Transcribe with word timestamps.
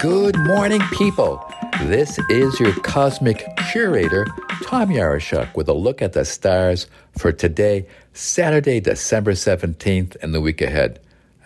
Good 0.00 0.38
morning, 0.38 0.80
people. 0.92 1.44
This 1.82 2.18
is 2.30 2.58
your 2.58 2.72
cosmic 2.80 3.46
curator, 3.70 4.26
Tom 4.62 4.88
Yaroshuk, 4.88 5.54
with 5.54 5.68
a 5.68 5.74
look 5.74 6.00
at 6.00 6.14
the 6.14 6.24
stars 6.24 6.86
for 7.18 7.32
today, 7.32 7.86
Saturday, 8.14 8.80
December 8.80 9.32
17th, 9.32 10.16
and 10.22 10.32
the 10.32 10.40
week 10.40 10.62
ahead, 10.62 11.00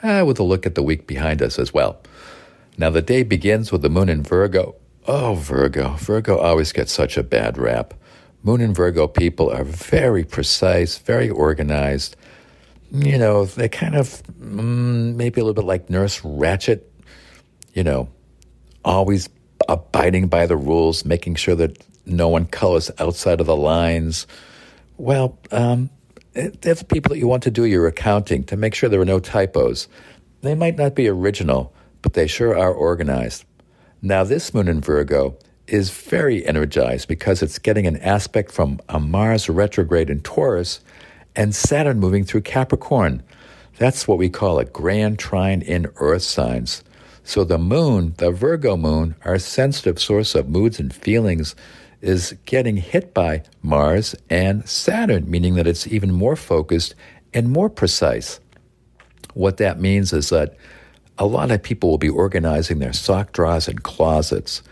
uh, 0.04 0.22
with 0.24 0.38
a 0.38 0.44
look 0.44 0.66
at 0.66 0.76
the 0.76 0.84
week 0.84 1.08
behind 1.08 1.42
us 1.42 1.58
as 1.58 1.74
well. 1.74 2.00
Now, 2.78 2.90
the 2.90 3.02
day 3.02 3.24
begins 3.24 3.72
with 3.72 3.82
the 3.82 3.90
moon 3.90 4.08
in 4.08 4.22
Virgo. 4.22 4.76
Oh, 5.08 5.34
Virgo. 5.34 5.94
Virgo 5.94 6.38
always 6.38 6.70
gets 6.70 6.92
such 6.92 7.16
a 7.16 7.24
bad 7.24 7.58
rap. 7.58 7.92
Moon 8.44 8.60
and 8.60 8.74
Virgo 8.74 9.08
people 9.08 9.50
are 9.50 9.64
very 9.64 10.22
precise, 10.22 10.98
very 10.98 11.28
organized. 11.28 12.14
You 12.92 13.18
know, 13.18 13.46
they 13.46 13.68
kind 13.68 13.96
of 13.96 14.22
mm, 14.40 15.16
maybe 15.16 15.40
a 15.40 15.44
little 15.44 15.60
bit 15.60 15.66
like 15.66 15.90
Nurse 15.90 16.20
Ratched. 16.20 16.82
you 17.72 17.82
know, 17.82 18.08
always 18.84 19.28
abiding 19.68 20.28
by 20.28 20.46
the 20.46 20.56
rules, 20.56 21.04
making 21.04 21.36
sure 21.36 21.54
that 21.54 21.82
no 22.06 22.28
one 22.28 22.46
colors 22.46 22.90
outside 22.98 23.40
of 23.40 23.46
the 23.46 23.56
lines. 23.56 24.26
Well, 24.98 25.38
um, 25.50 25.90
they're 26.34 26.74
people 26.74 27.10
that 27.10 27.18
you 27.18 27.28
want 27.28 27.42
to 27.44 27.50
do 27.50 27.64
your 27.64 27.86
accounting 27.86 28.44
to 28.44 28.56
make 28.56 28.74
sure 28.74 28.88
there 28.88 29.00
are 29.00 29.06
no 29.06 29.20
typos. 29.20 29.88
They 30.42 30.54
might 30.54 30.76
not 30.76 30.94
be 30.94 31.08
original, 31.08 31.72
but 32.02 32.12
they 32.14 32.26
sure 32.26 32.58
are 32.58 32.72
organized. 32.72 33.44
Now, 34.02 34.24
this 34.24 34.52
moon 34.52 34.68
in 34.68 34.80
Virgo 34.80 35.36
is 35.66 35.90
very 35.90 36.46
energized 36.46 37.08
because 37.08 37.42
it's 37.42 37.58
getting 37.58 37.86
an 37.86 37.96
aspect 37.98 38.52
from 38.52 38.80
a 38.88 39.00
Mars 39.00 39.48
retrograde 39.48 40.10
in 40.10 40.20
Taurus 40.20 40.80
and 41.34 41.54
Saturn 41.54 41.98
moving 41.98 42.24
through 42.24 42.42
Capricorn. 42.42 43.22
That's 43.78 44.06
what 44.06 44.18
we 44.18 44.28
call 44.28 44.58
a 44.58 44.64
grand 44.64 45.18
trine 45.18 45.62
in 45.62 45.90
earth 45.96 46.22
signs. 46.22 46.84
So 47.24 47.42
the 47.42 47.58
moon, 47.58 48.14
the 48.18 48.30
Virgo 48.30 48.76
moon, 48.76 49.16
our 49.24 49.38
sensitive 49.38 49.98
source 49.98 50.34
of 50.34 50.48
moods 50.48 50.78
and 50.78 50.94
feelings, 50.94 51.56
is 52.02 52.36
getting 52.44 52.76
hit 52.76 53.14
by 53.14 53.42
Mars 53.62 54.14
and 54.28 54.68
Saturn, 54.68 55.30
meaning 55.30 55.54
that 55.54 55.66
it's 55.66 55.86
even 55.86 56.12
more 56.12 56.36
focused 56.36 56.94
and 57.32 57.50
more 57.50 57.70
precise. 57.70 58.40
What 59.32 59.56
that 59.56 59.80
means 59.80 60.12
is 60.12 60.28
that 60.28 60.56
a 61.18 61.26
lot 61.26 61.50
of 61.50 61.62
people 61.62 61.90
will 61.90 61.98
be 61.98 62.10
organizing 62.10 62.78
their 62.78 62.92
sock 62.92 63.32
drawers 63.32 63.68
and 63.68 63.82
closets. 63.82 64.62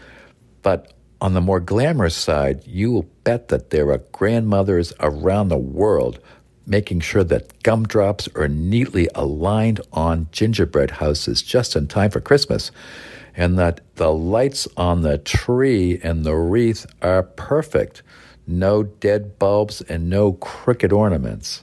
But 0.61 0.93
on 1.23 1.33
the 1.33 1.41
more 1.41 1.61
glamorous 1.61 2.17
side, 2.17 2.67
you 2.67 2.93
will 2.93 3.09
bet 3.25 3.49
that 3.49 3.71
there 3.71 3.91
are 3.91 3.99
grandmothers 4.13 4.93
around 5.01 5.49
the 5.49 5.57
world 5.57 6.19
making 6.67 7.01
sure 7.01 7.25
that 7.25 7.63
gumdrops 7.63 8.29
are 8.35 8.49
neatly 8.49 9.09
aligned 9.15 9.81
on 9.93 10.29
gingerbread 10.33 10.93
houses 10.93 11.43
just 11.43 11.77
in 11.77 11.87
time 11.87 12.11
for 12.11 12.21
Christmas, 12.21 12.71
and 13.37 13.59
that 13.59 13.81
the 13.97 14.13
lights 14.13 14.69
on 14.77 15.03
the 15.03 15.19
tree 15.19 16.01
and 16.03 16.25
the 16.25 16.35
wreath 16.35 16.87
are 17.03 17.23
perfect. 17.23 18.03
No 18.47 18.83
dead 18.83 19.39
bulbs 19.39 19.81
and 19.83 20.11
no 20.11 20.33
crooked 20.35 20.93
ornaments. 20.93 21.63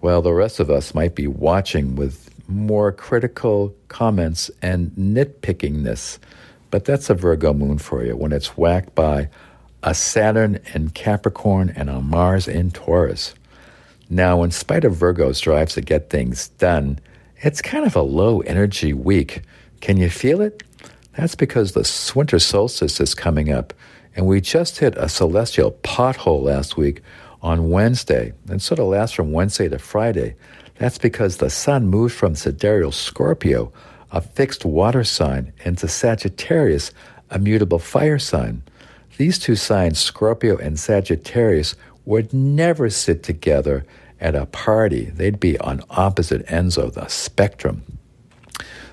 Well, 0.00 0.20
the 0.20 0.32
rest 0.32 0.60
of 0.60 0.70
us 0.70 0.94
might 0.94 1.14
be 1.14 1.26
watching 1.26 1.96
with 1.96 2.30
more 2.46 2.92
critical 2.92 3.74
comments 3.88 4.50
and 4.60 4.90
nitpickingness, 4.92 6.18
but 6.70 6.84
that's 6.84 7.08
a 7.08 7.14
Virgo 7.14 7.54
moon 7.54 7.78
for 7.78 8.04
you 8.04 8.16
when 8.16 8.32
it's 8.32 8.56
whacked 8.56 8.94
by 8.94 9.30
a 9.82 9.94
Saturn 9.94 10.58
in 10.74 10.90
Capricorn 10.90 11.72
and 11.76 11.88
a 11.88 12.00
Mars 12.00 12.48
in 12.48 12.70
Taurus. 12.70 13.34
Now, 14.14 14.44
in 14.44 14.52
spite 14.52 14.84
of 14.84 14.94
Virgo's 14.94 15.40
drives 15.40 15.74
to 15.74 15.80
get 15.80 16.08
things 16.08 16.46
done, 16.50 17.00
it's 17.38 17.60
kind 17.60 17.84
of 17.84 17.96
a 17.96 18.02
low 18.02 18.42
energy 18.42 18.92
week. 18.92 19.42
Can 19.80 19.96
you 19.96 20.08
feel 20.08 20.40
it? 20.40 20.62
That's 21.16 21.34
because 21.34 21.72
the 21.72 22.12
winter 22.14 22.38
solstice 22.38 23.00
is 23.00 23.12
coming 23.12 23.50
up, 23.50 23.74
and 24.14 24.24
we 24.28 24.40
just 24.40 24.78
hit 24.78 24.94
a 24.96 25.08
celestial 25.08 25.72
pothole 25.82 26.44
last 26.44 26.76
week 26.76 27.02
on 27.42 27.70
Wednesday, 27.70 28.32
and 28.48 28.62
sort 28.62 28.78
of 28.78 28.86
lasts 28.86 29.16
from 29.16 29.32
Wednesday 29.32 29.68
to 29.68 29.80
Friday. 29.80 30.36
That's 30.76 30.96
because 30.96 31.38
the 31.38 31.50
sun 31.50 31.88
moved 31.88 32.14
from 32.14 32.36
sidereal 32.36 32.92
Scorpio, 32.92 33.72
a 34.12 34.20
fixed 34.20 34.64
water 34.64 35.02
sign, 35.02 35.52
into 35.64 35.88
Sagittarius, 35.88 36.92
a 37.30 37.40
mutable 37.40 37.80
fire 37.80 38.20
sign. 38.20 38.62
These 39.16 39.40
two 39.40 39.56
signs, 39.56 39.98
Scorpio 39.98 40.56
and 40.56 40.78
Sagittarius, 40.78 41.74
would 42.04 42.32
never 42.32 42.90
sit 42.90 43.24
together 43.24 43.84
at 44.24 44.34
a 44.34 44.46
party. 44.46 45.04
They'd 45.04 45.38
be 45.38 45.58
on 45.58 45.82
opposite 45.90 46.50
ends 46.50 46.78
of 46.78 46.94
the 46.94 47.06
spectrum. 47.08 47.98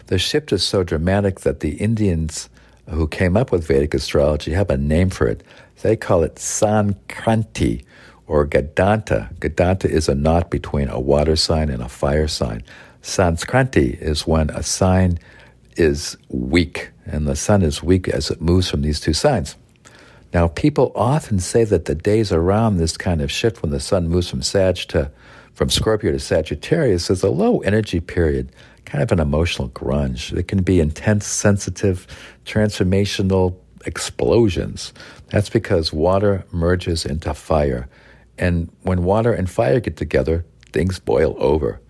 The 0.08 0.20
shift 0.20 0.52
is 0.52 0.62
so 0.62 0.84
dramatic 0.84 1.40
that 1.40 1.62
the 1.62 1.76
Indians 1.78 2.50
who 2.90 3.08
came 3.08 3.38
up 3.38 3.50
with 3.50 3.66
Vedic 3.66 3.94
astrology 3.94 4.52
have 4.52 4.70
a 4.70 4.76
name 4.76 5.10
for 5.10 5.28
it. 5.28 5.42
They 5.84 5.96
call 5.96 6.24
it 6.24 6.36
Sankranti 6.36 7.86
or 8.28 8.46
Gandanta. 8.46 9.34
Gandanta 9.40 9.86
is 9.86 10.10
a 10.10 10.16
knot 10.16 10.52
between 10.52 10.90
a 10.90 11.00
water 11.00 11.38
sign 11.38 11.70
and 11.70 11.82
a 11.82 11.88
fire 11.88 12.28
sign. 12.28 12.62
Sankranti 13.02 13.98
is 14.02 14.28
when 14.28 14.50
a 14.50 14.64
sign 14.64 15.18
is 15.78 16.18
weak, 16.28 16.92
and 17.06 17.26
the 17.26 17.38
sun 17.38 17.62
is 17.62 17.82
weak 17.82 18.10
as 18.10 18.30
it 18.30 18.42
moves 18.42 18.70
from 18.70 18.82
these 18.82 19.00
two 19.00 19.14
signs. 19.14 19.56
Now, 20.34 20.48
people 20.48 20.92
often 20.96 21.40
say 21.40 21.64
that 21.66 21.86
the 21.86 21.96
days 21.96 22.32
around 22.32 22.78
this 22.78 22.96
kind 22.96 23.22
of 23.22 23.32
shift 23.32 23.62
when 23.62 23.72
the 23.72 23.80
sun 23.80 24.08
moves 24.08 24.30
from 24.30 24.42
Sag 24.42 24.76
to 24.90 25.12
from 25.54 25.70
Scorpio 25.70 26.12
to 26.12 26.20
Sagittarius 26.20 27.10
is 27.10 27.24
a 27.24 27.30
low 27.30 27.60
energy 27.60 28.00
period, 28.00 28.52
kind 28.86 29.04
of 29.04 29.12
an 29.12 29.20
emotional 29.20 29.70
grunge. 29.70 30.36
It 30.36 30.48
can 30.48 30.64
be 30.64 30.80
intense, 30.80 31.28
sensitive, 31.28 32.08
transformational 32.46 33.58
explosions. 33.86 34.94
That's 35.28 35.50
because 35.50 35.92
water 35.92 36.46
merges 36.52 37.06
into 37.06 37.34
fire. 37.34 37.90
And 38.38 38.72
when 38.84 39.04
water 39.04 39.34
and 39.34 39.50
fire 39.50 39.80
get 39.80 39.98
together, 39.98 40.46
things 40.72 41.00
boil 41.00 41.36
over. 41.38 41.82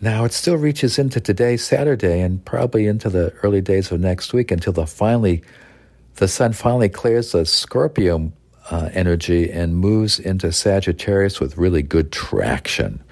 Now, 0.00 0.24
it 0.24 0.32
still 0.32 0.56
reaches 0.56 0.98
into 0.98 1.20
today, 1.20 1.56
Saturday, 1.56 2.20
and 2.20 2.44
probably 2.44 2.86
into 2.86 3.08
the 3.08 3.32
early 3.42 3.60
days 3.60 3.92
of 3.92 4.00
next 4.00 4.32
week 4.32 4.50
until 4.50 4.72
the 4.72 4.86
finally 4.86 5.42
the 6.16 6.28
sun 6.28 6.52
finally 6.52 6.88
clears 6.88 7.32
the 7.32 7.44
Scorpio 7.44 8.32
uh, 8.70 8.90
energy 8.92 9.50
and 9.50 9.76
moves 9.76 10.18
into 10.18 10.52
Sagittarius 10.52 11.40
with 11.40 11.56
really 11.56 11.82
good 11.82 12.12
traction. 12.12 13.02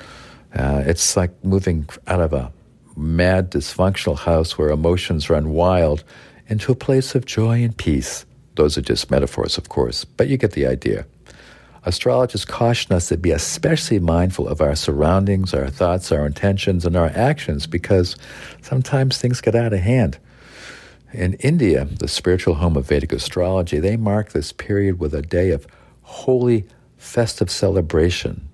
Uh, 0.54 0.82
it's 0.86 1.16
like 1.16 1.32
moving 1.44 1.88
out 2.06 2.20
of 2.20 2.32
a 2.32 2.52
mad, 2.96 3.50
dysfunctional 3.50 4.18
house 4.18 4.58
where 4.58 4.70
emotions 4.70 5.30
run 5.30 5.50
wild 5.50 6.04
into 6.48 6.72
a 6.72 6.76
place 6.76 7.14
of 7.14 7.24
joy 7.24 7.62
and 7.62 7.76
peace. 7.76 8.26
Those 8.56 8.76
are 8.76 8.82
just 8.82 9.10
metaphors, 9.10 9.56
of 9.56 9.68
course, 9.68 10.04
but 10.04 10.28
you 10.28 10.36
get 10.36 10.52
the 10.52 10.66
idea. 10.66 11.06
Astrologers 11.84 12.44
caution 12.44 12.94
us 12.94 13.08
to 13.08 13.16
be 13.16 13.30
especially 13.30 14.00
mindful 14.00 14.46
of 14.46 14.60
our 14.60 14.76
surroundings, 14.76 15.54
our 15.54 15.70
thoughts, 15.70 16.12
our 16.12 16.26
intentions, 16.26 16.84
and 16.84 16.94
our 16.94 17.10
actions 17.14 17.66
because 17.66 18.16
sometimes 18.60 19.16
things 19.16 19.40
get 19.40 19.54
out 19.54 19.72
of 19.72 19.80
hand. 19.80 20.18
In 21.12 21.34
India, 21.34 21.86
the 21.86 22.06
spiritual 22.06 22.54
home 22.54 22.76
of 22.76 22.86
Vedic 22.86 23.12
astrology, 23.12 23.80
they 23.80 23.96
mark 23.96 24.30
this 24.30 24.52
period 24.52 25.00
with 25.00 25.12
a 25.12 25.22
day 25.22 25.50
of 25.50 25.66
holy, 26.02 26.66
festive 26.98 27.50
celebration. 27.50 28.48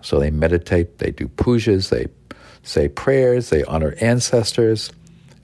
So 0.00 0.18
they 0.18 0.30
meditate, 0.30 0.98
they 0.98 1.12
do 1.12 1.28
pujas, 1.28 1.90
they 1.90 2.06
say 2.62 2.88
prayers, 2.88 3.50
they 3.50 3.62
honor 3.64 3.94
ancestors, 4.00 4.90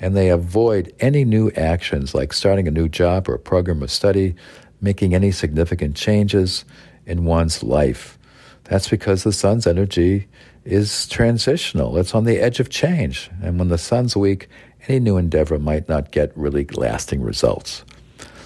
and 0.01 0.17
they 0.17 0.29
avoid 0.29 0.93
any 0.99 1.25
new 1.25 1.51
actions 1.53 2.15
like 2.15 2.33
starting 2.33 2.67
a 2.67 2.73
new 2.73 2.89
job 2.89 3.29
or 3.29 3.35
a 3.35 3.39
program 3.39 3.83
of 3.83 3.91
study, 3.91 4.35
making 4.81 5.15
any 5.15 5.31
significant 5.31 5.95
changes 5.95 6.65
in 7.07 7.25
one's 7.25 7.63
life. 7.63 8.19
That's 8.65 8.89
because 8.89 9.23
the 9.23 9.33
sun's 9.33 9.67
energy 9.67 10.27
is 10.65 11.07
transitional. 11.07 11.97
It's 11.97 12.15
on 12.15 12.25
the 12.25 12.39
edge 12.39 12.59
of 12.59 12.69
change. 12.69 13.31
And 13.41 13.59
when 13.59 13.69
the 13.69 13.79
sun's 13.79 14.17
weak, 14.17 14.49
any 14.89 15.01
new 15.01 15.17
endeavor 15.17 15.59
might 15.59 15.89
not 15.89 16.11
get 16.11 16.37
really 16.37 16.65
lasting 16.75 17.23
results. 17.23 17.85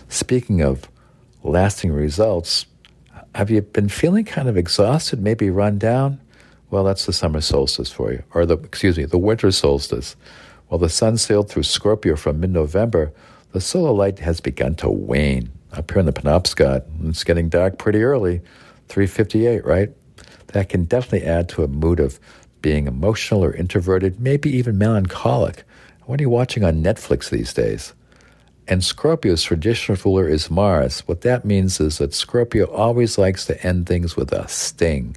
Speaking 0.09 0.61
of 0.63 0.89
lasting 1.43 1.93
results, 1.93 2.67
have 3.35 3.51
you 3.51 3.63
been 3.63 3.89
feeling 3.89 4.25
kind 4.25 4.49
of 4.49 4.57
exhausted, 4.57 5.21
maybe 5.23 5.51
run 5.51 5.79
down? 5.79 6.21
Well, 6.71 6.85
that's 6.85 7.07
the 7.07 7.13
summer 7.13 7.41
solstice 7.41 7.91
for 7.91 8.13
you, 8.13 8.23
or 8.35 8.47
the 8.47 8.57
excuse 8.57 8.97
me, 8.97 9.05
the 9.05 9.19
winter 9.19 9.51
solstice. 9.51 10.17
While 10.69 10.79
the 10.79 10.89
sun 10.89 11.17
sailed 11.17 11.49
through 11.49 11.65
Scorpio 11.65 12.17
from 12.17 12.41
mid-November, 12.41 13.13
the 13.53 13.61
solar 13.61 13.93
light 13.93 14.21
has 14.21 14.41
begun 14.41 14.77
to 14.77 14.89
wane. 14.89 15.51
Up 15.73 15.91
here 15.91 16.01
in 16.01 16.07
the 16.07 16.13
Penobscot, 16.13 16.85
it's 17.09 17.25
getting 17.25 17.49
dark 17.49 17.79
pretty 17.79 18.03
early, 18.03 18.41
3:58, 18.89 19.65
right? 19.65 19.91
That 20.49 20.69
can 20.69 20.85
definitely 20.85 21.27
add 21.27 21.49
to 21.51 21.65
a 21.65 21.69
mood 21.69 22.01
of 22.01 22.21
being 22.63 22.87
emotional 22.87 23.45
or 23.45 23.53
introverted, 23.55 24.21
maybe 24.21 24.51
even 24.51 24.79
melancholic. 24.79 25.65
What 26.07 26.21
are 26.21 26.23
you 26.23 26.31
watching 26.31 26.65
on 26.65 26.83
Netflix 26.83 27.31
these 27.31 27.53
days? 27.53 27.95
And 28.67 28.85
Scorpio's 28.85 29.43
traditional 29.43 29.99
ruler 30.05 30.29
is 30.29 30.51
Mars. 30.51 31.01
What 31.01 31.23
that 31.23 31.45
means 31.45 31.81
is 31.81 31.99
that 31.99 32.15
Scorpio 32.15 32.67
always 32.67 33.19
likes 33.19 33.45
to 33.47 33.67
end 33.67 33.87
things 33.87 34.17
with 34.17 34.33
a 34.33 34.47
sting. 34.49 35.17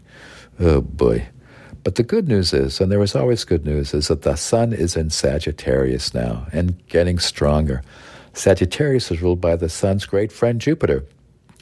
Oh 0.60 0.82
boy. 0.82 1.28
But 1.84 1.96
the 1.96 2.04
good 2.04 2.28
news 2.28 2.54
is, 2.54 2.80
and 2.80 2.92
there 2.92 3.02
is 3.02 3.16
always 3.16 3.44
good 3.44 3.66
news, 3.66 3.94
is 3.94 4.08
that 4.08 4.22
the 4.22 4.36
sun 4.36 4.72
is 4.72 4.96
in 4.96 5.10
Sagittarius 5.10 6.14
now 6.14 6.48
and 6.54 6.86
getting 6.88 7.20
stronger. 7.20 7.84
Sagittarius 8.34 9.12
is 9.12 9.22
ruled 9.22 9.42
by 9.42 9.56
the 9.56 9.70
sun's 9.70 10.06
great 10.06 10.32
friend 10.32 10.62
Jupiter. 10.62 11.06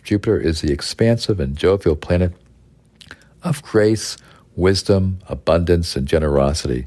Jupiter 0.03 0.39
is 0.39 0.61
the 0.61 0.71
expansive 0.71 1.39
and 1.39 1.57
jovial 1.57 1.95
planet 1.95 2.33
of 3.43 3.61
grace, 3.63 4.17
wisdom, 4.55 5.19
abundance, 5.27 5.95
and 5.95 6.07
generosity. 6.07 6.85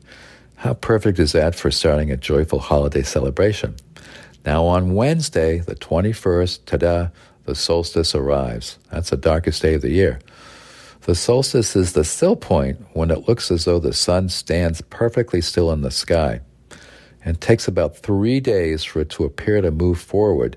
How 0.57 0.75
perfect 0.75 1.19
is 1.19 1.33
that 1.33 1.55
for 1.55 1.71
starting 1.71 2.11
a 2.11 2.17
joyful 2.17 2.59
holiday 2.59 3.03
celebration? 3.03 3.77
Now, 4.45 4.65
on 4.65 4.95
Wednesday, 4.95 5.59
the 5.59 5.75
21st, 5.75 6.65
ta 6.67 6.77
da, 6.77 7.09
the 7.45 7.55
solstice 7.55 8.15
arrives. 8.15 8.79
That's 8.91 9.11
the 9.11 9.17
darkest 9.17 9.63
day 9.63 9.75
of 9.75 9.83
the 9.83 9.91
year. 9.91 10.21
The 11.03 11.15
solstice 11.15 11.77
is 11.77 11.93
the 11.93 12.05
still 12.05 12.37
point 12.37 12.81
when 12.95 13.11
it 13.11 13.29
looks 13.29 13.51
as 13.51 13.65
though 13.65 13.79
the 13.79 13.93
sun 13.93 14.31
stands 14.31 14.81
perfectly 14.81 15.41
still 15.41 15.71
in 15.71 15.83
the 15.83 15.91
sky. 15.91 16.41
And 17.25 17.41
takes 17.41 17.69
about 17.69 17.97
three 17.97 18.41
days 18.41 18.85
for 18.85 19.01
it 19.01 19.11
to 19.11 19.25
appear 19.25 19.61
to 19.61 19.71
move 19.71 19.99
forward. 19.99 20.57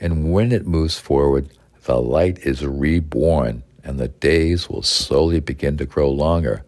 And 0.00 0.32
when 0.32 0.52
it 0.52 0.66
moves 0.66 0.98
forward, 0.98 1.48
the 1.84 2.00
light 2.00 2.38
is 2.40 2.64
reborn 2.64 3.62
and 3.84 3.98
the 3.98 4.08
days 4.08 4.68
will 4.68 4.82
slowly 4.82 5.40
begin 5.40 5.76
to 5.78 5.86
grow 5.86 6.10
longer. 6.10 6.64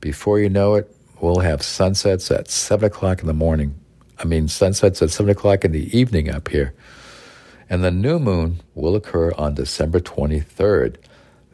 Before 0.00 0.38
you 0.38 0.48
know 0.48 0.74
it, 0.74 0.93
we'll 1.24 1.40
have 1.40 1.62
sunsets 1.62 2.30
at 2.30 2.50
7 2.50 2.86
o'clock 2.86 3.20
in 3.20 3.26
the 3.26 3.32
morning. 3.32 3.74
I 4.18 4.24
mean, 4.24 4.46
sunsets 4.46 5.00
at 5.00 5.10
7 5.10 5.30
o'clock 5.30 5.64
in 5.64 5.72
the 5.72 5.96
evening 5.96 6.28
up 6.28 6.48
here. 6.48 6.74
And 7.70 7.82
the 7.82 7.90
new 7.90 8.18
moon 8.18 8.60
will 8.74 8.94
occur 8.94 9.32
on 9.32 9.54
December 9.54 10.00
23rd. 10.00 10.96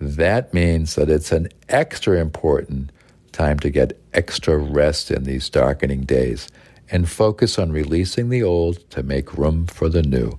That 0.00 0.52
means 0.52 0.96
that 0.96 1.08
it's 1.08 1.30
an 1.30 1.48
extra 1.68 2.18
important 2.18 2.90
time 3.30 3.60
to 3.60 3.70
get 3.70 3.98
extra 4.12 4.58
rest 4.58 5.10
in 5.10 5.22
these 5.22 5.48
darkening 5.48 6.00
days 6.00 6.48
and 6.90 7.08
focus 7.08 7.56
on 7.56 7.70
releasing 7.70 8.28
the 8.28 8.42
old 8.42 8.90
to 8.90 9.04
make 9.04 9.38
room 9.38 9.66
for 9.66 9.88
the 9.88 10.02
new. 10.02 10.32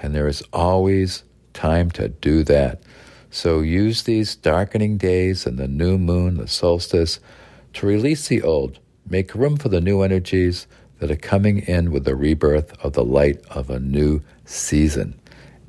And 0.00 0.14
there 0.14 0.28
is 0.28 0.42
always 0.50 1.24
time 1.52 1.90
to 1.90 2.08
do 2.08 2.42
that. 2.44 2.82
So 3.30 3.60
use 3.60 4.04
these 4.04 4.34
darkening 4.34 4.96
days 4.96 5.44
and 5.46 5.58
the 5.58 5.68
new 5.68 5.98
moon, 5.98 6.38
the 6.38 6.48
solstice, 6.48 7.20
to 7.74 7.86
release 7.86 8.28
the 8.28 8.42
old, 8.42 8.78
make 9.08 9.34
room 9.34 9.56
for 9.56 9.68
the 9.68 9.80
new 9.80 10.02
energies 10.02 10.66
that 10.98 11.10
are 11.10 11.16
coming 11.16 11.58
in 11.60 11.90
with 11.90 12.04
the 12.04 12.14
rebirth 12.14 12.72
of 12.84 12.92
the 12.92 13.04
light 13.04 13.40
of 13.50 13.70
a 13.70 13.80
new 13.80 14.20
season. 14.44 15.18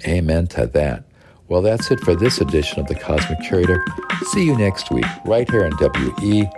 Amen 0.06 0.48
to 0.48 0.68
that. 0.68 1.06
Well, 1.48 1.62
that's 1.62 1.92
it 1.92 2.00
for 2.00 2.16
this 2.16 2.40
edition 2.40 2.80
of 2.80 2.88
the 2.88 2.96
Cosmic 2.96 3.40
Curator. 3.42 3.84
See 4.32 4.46
you 4.46 4.58
next 4.58 4.92
week, 4.92 5.06
right 5.26 5.50
here 5.50 5.66
on 5.66 5.72
WERU. 5.74 6.50